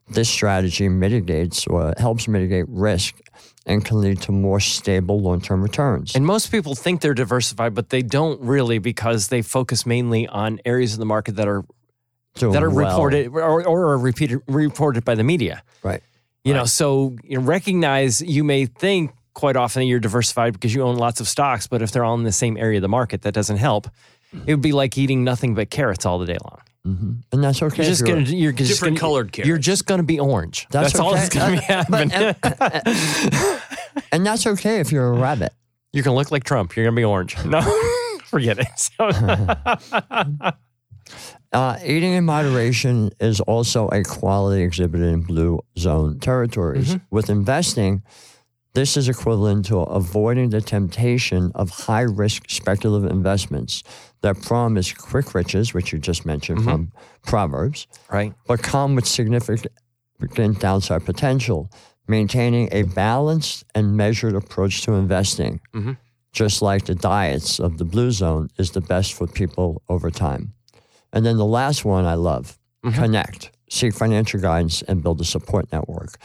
This 0.10 0.30
strategy 0.30 0.90
mitigates 0.90 1.68
or 1.68 1.94
helps 1.98 2.28
mitigate 2.28 2.66
risk 2.68 3.16
and 3.70 3.86
can 3.86 4.02
lead 4.02 4.20
to 4.24 4.32
more 4.32 4.60
stable 4.60 5.22
long 5.22 5.40
term 5.40 5.62
returns. 5.62 6.16
And 6.16 6.26
most 6.26 6.52
people 6.52 6.76
think 6.76 7.02
they're 7.02 7.14
diversified, 7.14 7.76
but 7.76 7.90
they 7.90 8.02
don't 8.02 8.42
really 8.42 8.80
because 8.80 9.28
they 9.28 9.42
focus 9.42 9.86
mainly 9.86 10.28
on 10.28 10.60
areas 10.66 10.94
of 10.94 11.00
the 11.00 11.06
market 11.06 11.36
that 11.36 11.48
are 11.48 11.64
Doing 12.36 12.54
that 12.54 12.64
are 12.64 12.70
well. 12.70 12.90
reported 12.90 13.28
or, 13.28 13.66
or 13.66 13.92
are 13.92 13.98
repeated, 13.98 14.42
reported 14.48 15.06
by 15.06 15.16
the 15.16 15.24
media. 15.24 15.64
Right. 15.84 16.02
You 16.44 16.54
know, 16.54 16.66
so 16.66 17.16
you 17.24 17.38
know, 17.38 17.44
recognize 17.44 18.22
you 18.22 18.44
may 18.44 18.66
think 18.66 19.12
quite 19.34 19.56
often 19.56 19.82
that 19.82 19.86
you're 19.86 20.00
diversified 20.00 20.54
because 20.54 20.74
you 20.74 20.82
own 20.82 20.96
lots 20.96 21.20
of 21.22 21.28
stocks, 21.28 21.68
but 21.68 21.82
if 21.82 21.92
they're 21.92 22.04
all 22.04 22.16
in 22.16 22.24
the 22.24 22.32
same 22.32 22.58
area 22.58 22.78
of 22.78 22.82
the 22.82 22.90
market, 22.90 23.22
that 23.22 23.34
doesn't 23.34 23.58
help. 23.58 23.88
It 24.46 24.54
would 24.54 24.62
be 24.62 24.72
like 24.72 24.98
eating 24.98 25.24
nothing 25.24 25.54
but 25.54 25.70
carrots 25.70 26.06
all 26.06 26.20
the 26.20 26.26
day 26.26 26.38
long. 26.44 26.60
And 27.32 27.44
that's 27.44 27.62
okay. 27.62 27.84
You're 27.84 27.86
just 27.92 28.08
you're- 28.08 28.24
gonna 28.24 28.36
you're 28.36 28.52
just 28.52 28.70
Different 28.72 28.98
gonna, 29.00 29.00
colored 29.00 29.38
You're 29.38 29.58
just 29.58 29.86
gonna 29.86 30.04
be 30.04 30.20
orange. 30.20 30.68
That's 30.72 30.94
That's, 30.94 31.00
all 31.00 31.12
okay. 31.12 31.20
that's 31.20 31.30
gonna 31.36 31.58
be 31.58 31.64
Uh, 31.70 31.84
but- 31.90 32.12
happening. 32.12 33.60
and 34.12 34.26
that's 34.26 34.46
okay 34.48 34.80
if 34.80 34.92
you're 34.92 35.08
a 35.08 35.18
rabbit. 35.20 35.54
you're 35.94 36.04
gonna 36.04 36.16
look 36.18 36.32
like 36.32 36.44
Trump. 36.44 36.76
You're 36.76 36.86
gonna 36.86 36.96
be 36.96 37.04
orange. 37.04 37.36
No, 37.46 37.62
forget 38.26 38.58
it. 38.60 38.90
Uh, 41.52 41.78
eating 41.84 42.14
in 42.14 42.24
moderation 42.26 43.10
is 43.20 43.40
also 43.42 43.88
a 43.88 44.04
quality 44.04 44.62
exhibited 44.62 45.08
in 45.12 45.22
blue 45.22 45.60
zone 45.80 46.20
territories. 46.20 46.96
With 47.10 47.28
investing, 47.32 48.04
this 48.76 48.96
is 48.96 49.10
equivalent 49.10 49.66
to 49.66 49.80
avoiding 49.80 50.52
the 50.52 50.62
temptation 50.62 51.52
of 51.56 51.72
high 51.72 52.02
risk 52.04 52.44
speculative 52.52 53.10
investments 53.10 53.82
that 54.22 54.42
promise 54.42 54.92
quick 54.94 55.34
riches, 55.34 55.74
which 55.74 55.94
you 55.94 56.00
just 56.00 56.26
mentioned 56.26 56.60
mm-hmm. 56.60 56.70
from 56.70 56.92
Proverbs, 57.24 57.88
right. 58.12 58.34
but 58.48 58.62
come 58.62 58.96
with 58.96 59.06
significant 59.06 60.60
downside 60.60 61.06
potential. 61.06 61.70
Maintaining 62.08 62.70
a 62.72 62.84
balanced 62.84 63.64
and 63.76 63.96
measured 63.96 64.34
approach 64.34 64.82
to 64.82 64.94
investing, 64.94 65.62
mm-hmm. 65.76 65.94
just 66.34 66.62
like 66.62 66.86
the 66.86 66.96
diets 66.96 67.60
of 67.60 67.78
the 67.78 67.86
blue 67.86 68.10
zone, 68.10 68.50
is 68.58 68.72
the 68.72 68.82
best 68.82 69.14
for 69.14 69.28
people 69.28 69.84
over 69.90 70.10
time. 70.10 70.54
And 71.14 71.24
then 71.24 71.38
the 71.38 71.46
last 71.46 71.86
one 71.86 72.06
I 72.06 72.16
love 72.16 72.58
mm-hmm. 72.84 73.00
connect, 73.00 73.52
seek 73.70 73.94
financial 73.94 74.40
guidance, 74.40 74.82
and 74.82 75.04
build 75.04 75.22
a 75.22 75.24
support 75.24 75.72
network. 75.72 76.18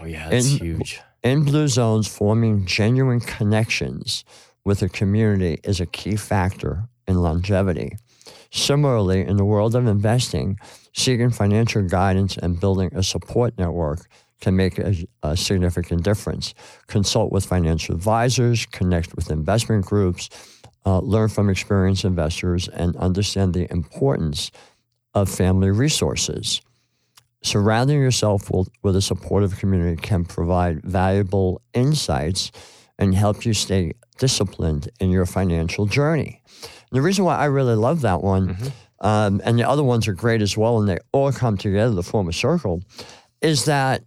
Oh, 0.00 0.04
yeah, 0.04 0.28
that's 0.28 0.52
In- 0.54 0.58
huge. 0.58 1.00
In 1.22 1.44
Blue 1.44 1.68
Zones, 1.68 2.06
forming 2.06 2.64
genuine 2.64 3.20
connections 3.20 4.24
with 4.64 4.82
a 4.82 4.88
community 4.88 5.58
is 5.64 5.80
a 5.80 5.86
key 5.86 6.16
factor 6.16 6.88
in 7.08 7.22
longevity. 7.22 7.96
Similarly, 8.52 9.22
in 9.26 9.36
the 9.36 9.44
world 9.44 9.74
of 9.74 9.86
investing, 9.86 10.58
seeking 10.94 11.30
financial 11.30 11.82
guidance 11.82 12.36
and 12.36 12.60
building 12.60 12.90
a 12.94 13.02
support 13.02 13.58
network 13.58 14.06
can 14.40 14.54
make 14.54 14.78
a, 14.78 14.94
a 15.22 15.36
significant 15.36 16.04
difference. 16.04 16.54
Consult 16.86 17.32
with 17.32 17.44
financial 17.44 17.94
advisors, 17.94 18.66
connect 18.66 19.16
with 19.16 19.30
investment 19.30 19.84
groups, 19.84 20.30
uh, 20.86 21.00
learn 21.00 21.28
from 21.28 21.50
experienced 21.50 22.04
investors, 22.04 22.68
and 22.68 22.96
understand 22.96 23.52
the 23.52 23.70
importance 23.72 24.50
of 25.14 25.28
family 25.28 25.70
resources. 25.70 26.60
Surrounding 27.42 28.00
yourself 28.00 28.50
with, 28.50 28.68
with 28.82 28.96
a 28.96 29.02
supportive 29.02 29.58
community 29.58 30.00
can 30.00 30.24
provide 30.24 30.82
valuable 30.82 31.60
insights 31.74 32.50
and 32.98 33.14
help 33.14 33.44
you 33.44 33.52
stay 33.52 33.92
disciplined 34.18 34.88
in 35.00 35.10
your 35.10 35.26
financial 35.26 35.86
journey. 35.86 36.42
And 36.90 36.96
the 36.98 37.02
reason 37.02 37.24
why 37.24 37.36
I 37.36 37.46
really 37.46 37.74
love 37.74 38.02
that 38.02 38.22
one, 38.22 38.56
um, 39.00 39.40
and 39.44 39.58
the 39.58 39.68
other 39.68 39.82
ones 39.84 40.08
are 40.08 40.12
great 40.14 40.42
as 40.42 40.56
well, 40.56 40.78
and 40.80 40.88
they 40.88 40.98
all 41.12 41.32
come 41.32 41.56
together 41.56 41.94
to 41.96 42.02
form 42.02 42.28
a 42.28 42.32
circle, 42.32 42.82
is 43.40 43.64
that 43.66 44.02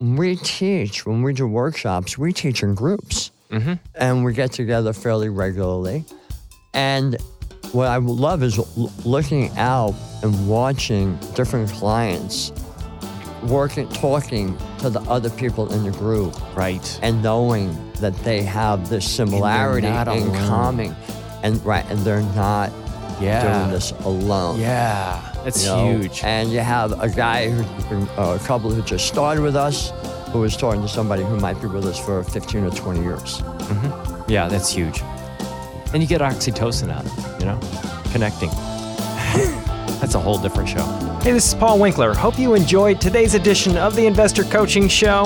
we 0.00 0.36
teach, 0.36 1.06
when 1.06 1.22
we 1.22 1.32
do 1.32 1.46
workshops, 1.46 2.18
we 2.18 2.32
teach 2.32 2.62
in 2.62 2.74
groups. 2.74 3.30
And 3.94 4.24
we 4.24 4.34
get 4.34 4.52
together 4.52 4.92
fairly 4.92 5.28
regularly. 5.28 6.04
And 6.74 7.16
what 7.72 7.86
I 7.88 7.96
love 7.98 8.42
is 8.42 8.58
l- 8.58 8.92
looking 9.04 9.50
out 9.56 9.94
and 10.22 10.48
watching 10.48 11.16
different 11.34 11.70
clients 11.70 12.50
working, 13.48 13.88
talking 13.88 14.56
to 14.78 14.90
the 14.90 15.00
other 15.02 15.30
people 15.30 15.72
in 15.72 15.84
the 15.84 15.90
group 15.90 16.34
Right. 16.56 16.98
and 17.02 17.22
knowing 17.22 17.76
that 18.00 18.14
they 18.24 18.42
have 18.42 18.88
this 18.90 19.08
similarity 19.08 19.86
in 19.86 19.92
alone. 19.94 20.48
common. 20.48 20.96
And 21.42 21.64
right, 21.64 21.84
and 21.90 21.98
they're 22.00 22.22
not 22.34 22.70
Yeah. 23.20 23.42
doing 23.58 23.70
this 23.70 23.92
alone. 24.04 24.60
Yeah. 24.60 25.20
That's 25.44 25.62
you 25.64 25.70
know? 25.70 25.98
huge. 25.98 26.22
And 26.24 26.50
you 26.50 26.58
have 26.60 27.00
a 27.00 27.08
guy 27.08 27.48
who, 27.50 28.06
a 28.20 28.38
couple 28.40 28.70
who 28.70 28.82
just 28.82 29.06
started 29.06 29.42
with 29.42 29.56
us, 29.56 29.92
who 30.32 30.42
is 30.44 30.56
talking 30.56 30.82
to 30.82 30.88
somebody 30.88 31.22
who 31.22 31.36
might 31.36 31.60
be 31.60 31.68
with 31.68 31.84
us 31.86 31.98
for 31.98 32.22
15 32.24 32.64
or 32.64 32.70
20 32.70 33.00
years. 33.02 33.42
Mm-hmm. 33.42 34.30
Yeah, 34.30 34.48
that's 34.48 34.70
huge. 34.72 35.02
And 35.94 36.02
you 36.02 36.08
get 36.08 36.20
oxytocin 36.20 36.90
out 36.92 37.04
of 37.06 37.18
it, 37.18 37.40
you 37.40 37.46
know? 37.46 37.58
Connecting. 38.12 38.50
That's 40.06 40.14
a 40.14 40.20
whole 40.20 40.38
different 40.38 40.68
show. 40.68 40.84
Hey, 41.20 41.32
this 41.32 41.48
is 41.48 41.54
Paul 41.54 41.80
Winkler. 41.80 42.14
Hope 42.14 42.38
you 42.38 42.54
enjoyed 42.54 43.00
today's 43.00 43.34
edition 43.34 43.76
of 43.76 43.96
the 43.96 44.06
Investor 44.06 44.44
Coaching 44.44 44.86
Show. 44.86 45.24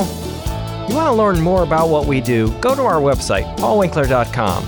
You 0.88 0.94
want 0.94 1.06
to 1.06 1.12
learn 1.12 1.38
more 1.38 1.64
about 1.64 1.90
what 1.90 2.06
we 2.06 2.22
do? 2.22 2.50
Go 2.60 2.75
to 2.75 2.80
our 2.80 2.99
website, 2.99 3.44
paulwinkler.com. 3.58 4.64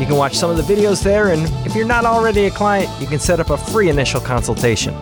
You 0.00 0.06
can 0.06 0.16
watch 0.16 0.34
some 0.36 0.50
of 0.50 0.56
the 0.56 0.64
videos 0.64 1.04
there, 1.04 1.28
and 1.28 1.42
if 1.64 1.76
you're 1.76 1.86
not 1.86 2.04
already 2.04 2.46
a 2.46 2.50
client, 2.50 2.90
you 3.00 3.06
can 3.06 3.20
set 3.20 3.38
up 3.38 3.50
a 3.50 3.56
free 3.56 3.88
initial 3.88 4.20
consultation. 4.20 4.92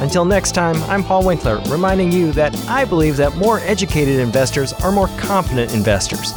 Until 0.00 0.24
next 0.24 0.52
time, 0.52 0.76
I'm 0.84 1.04
Paul 1.04 1.26
Winkler, 1.26 1.60
reminding 1.68 2.10
you 2.12 2.32
that 2.32 2.56
I 2.66 2.86
believe 2.86 3.18
that 3.18 3.36
more 3.36 3.58
educated 3.58 4.20
investors 4.20 4.72
are 4.72 4.90
more 4.90 5.08
confident 5.18 5.74
investors, 5.74 6.32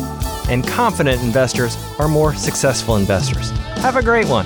and 0.50 0.68
confident 0.68 1.22
investors 1.24 1.78
are 2.00 2.10
more 2.10 2.36
successful 2.36 2.98
investors. 2.98 3.52
Have 3.78 3.96
a 3.96 4.04
great 4.04 4.28
one. 4.28 4.46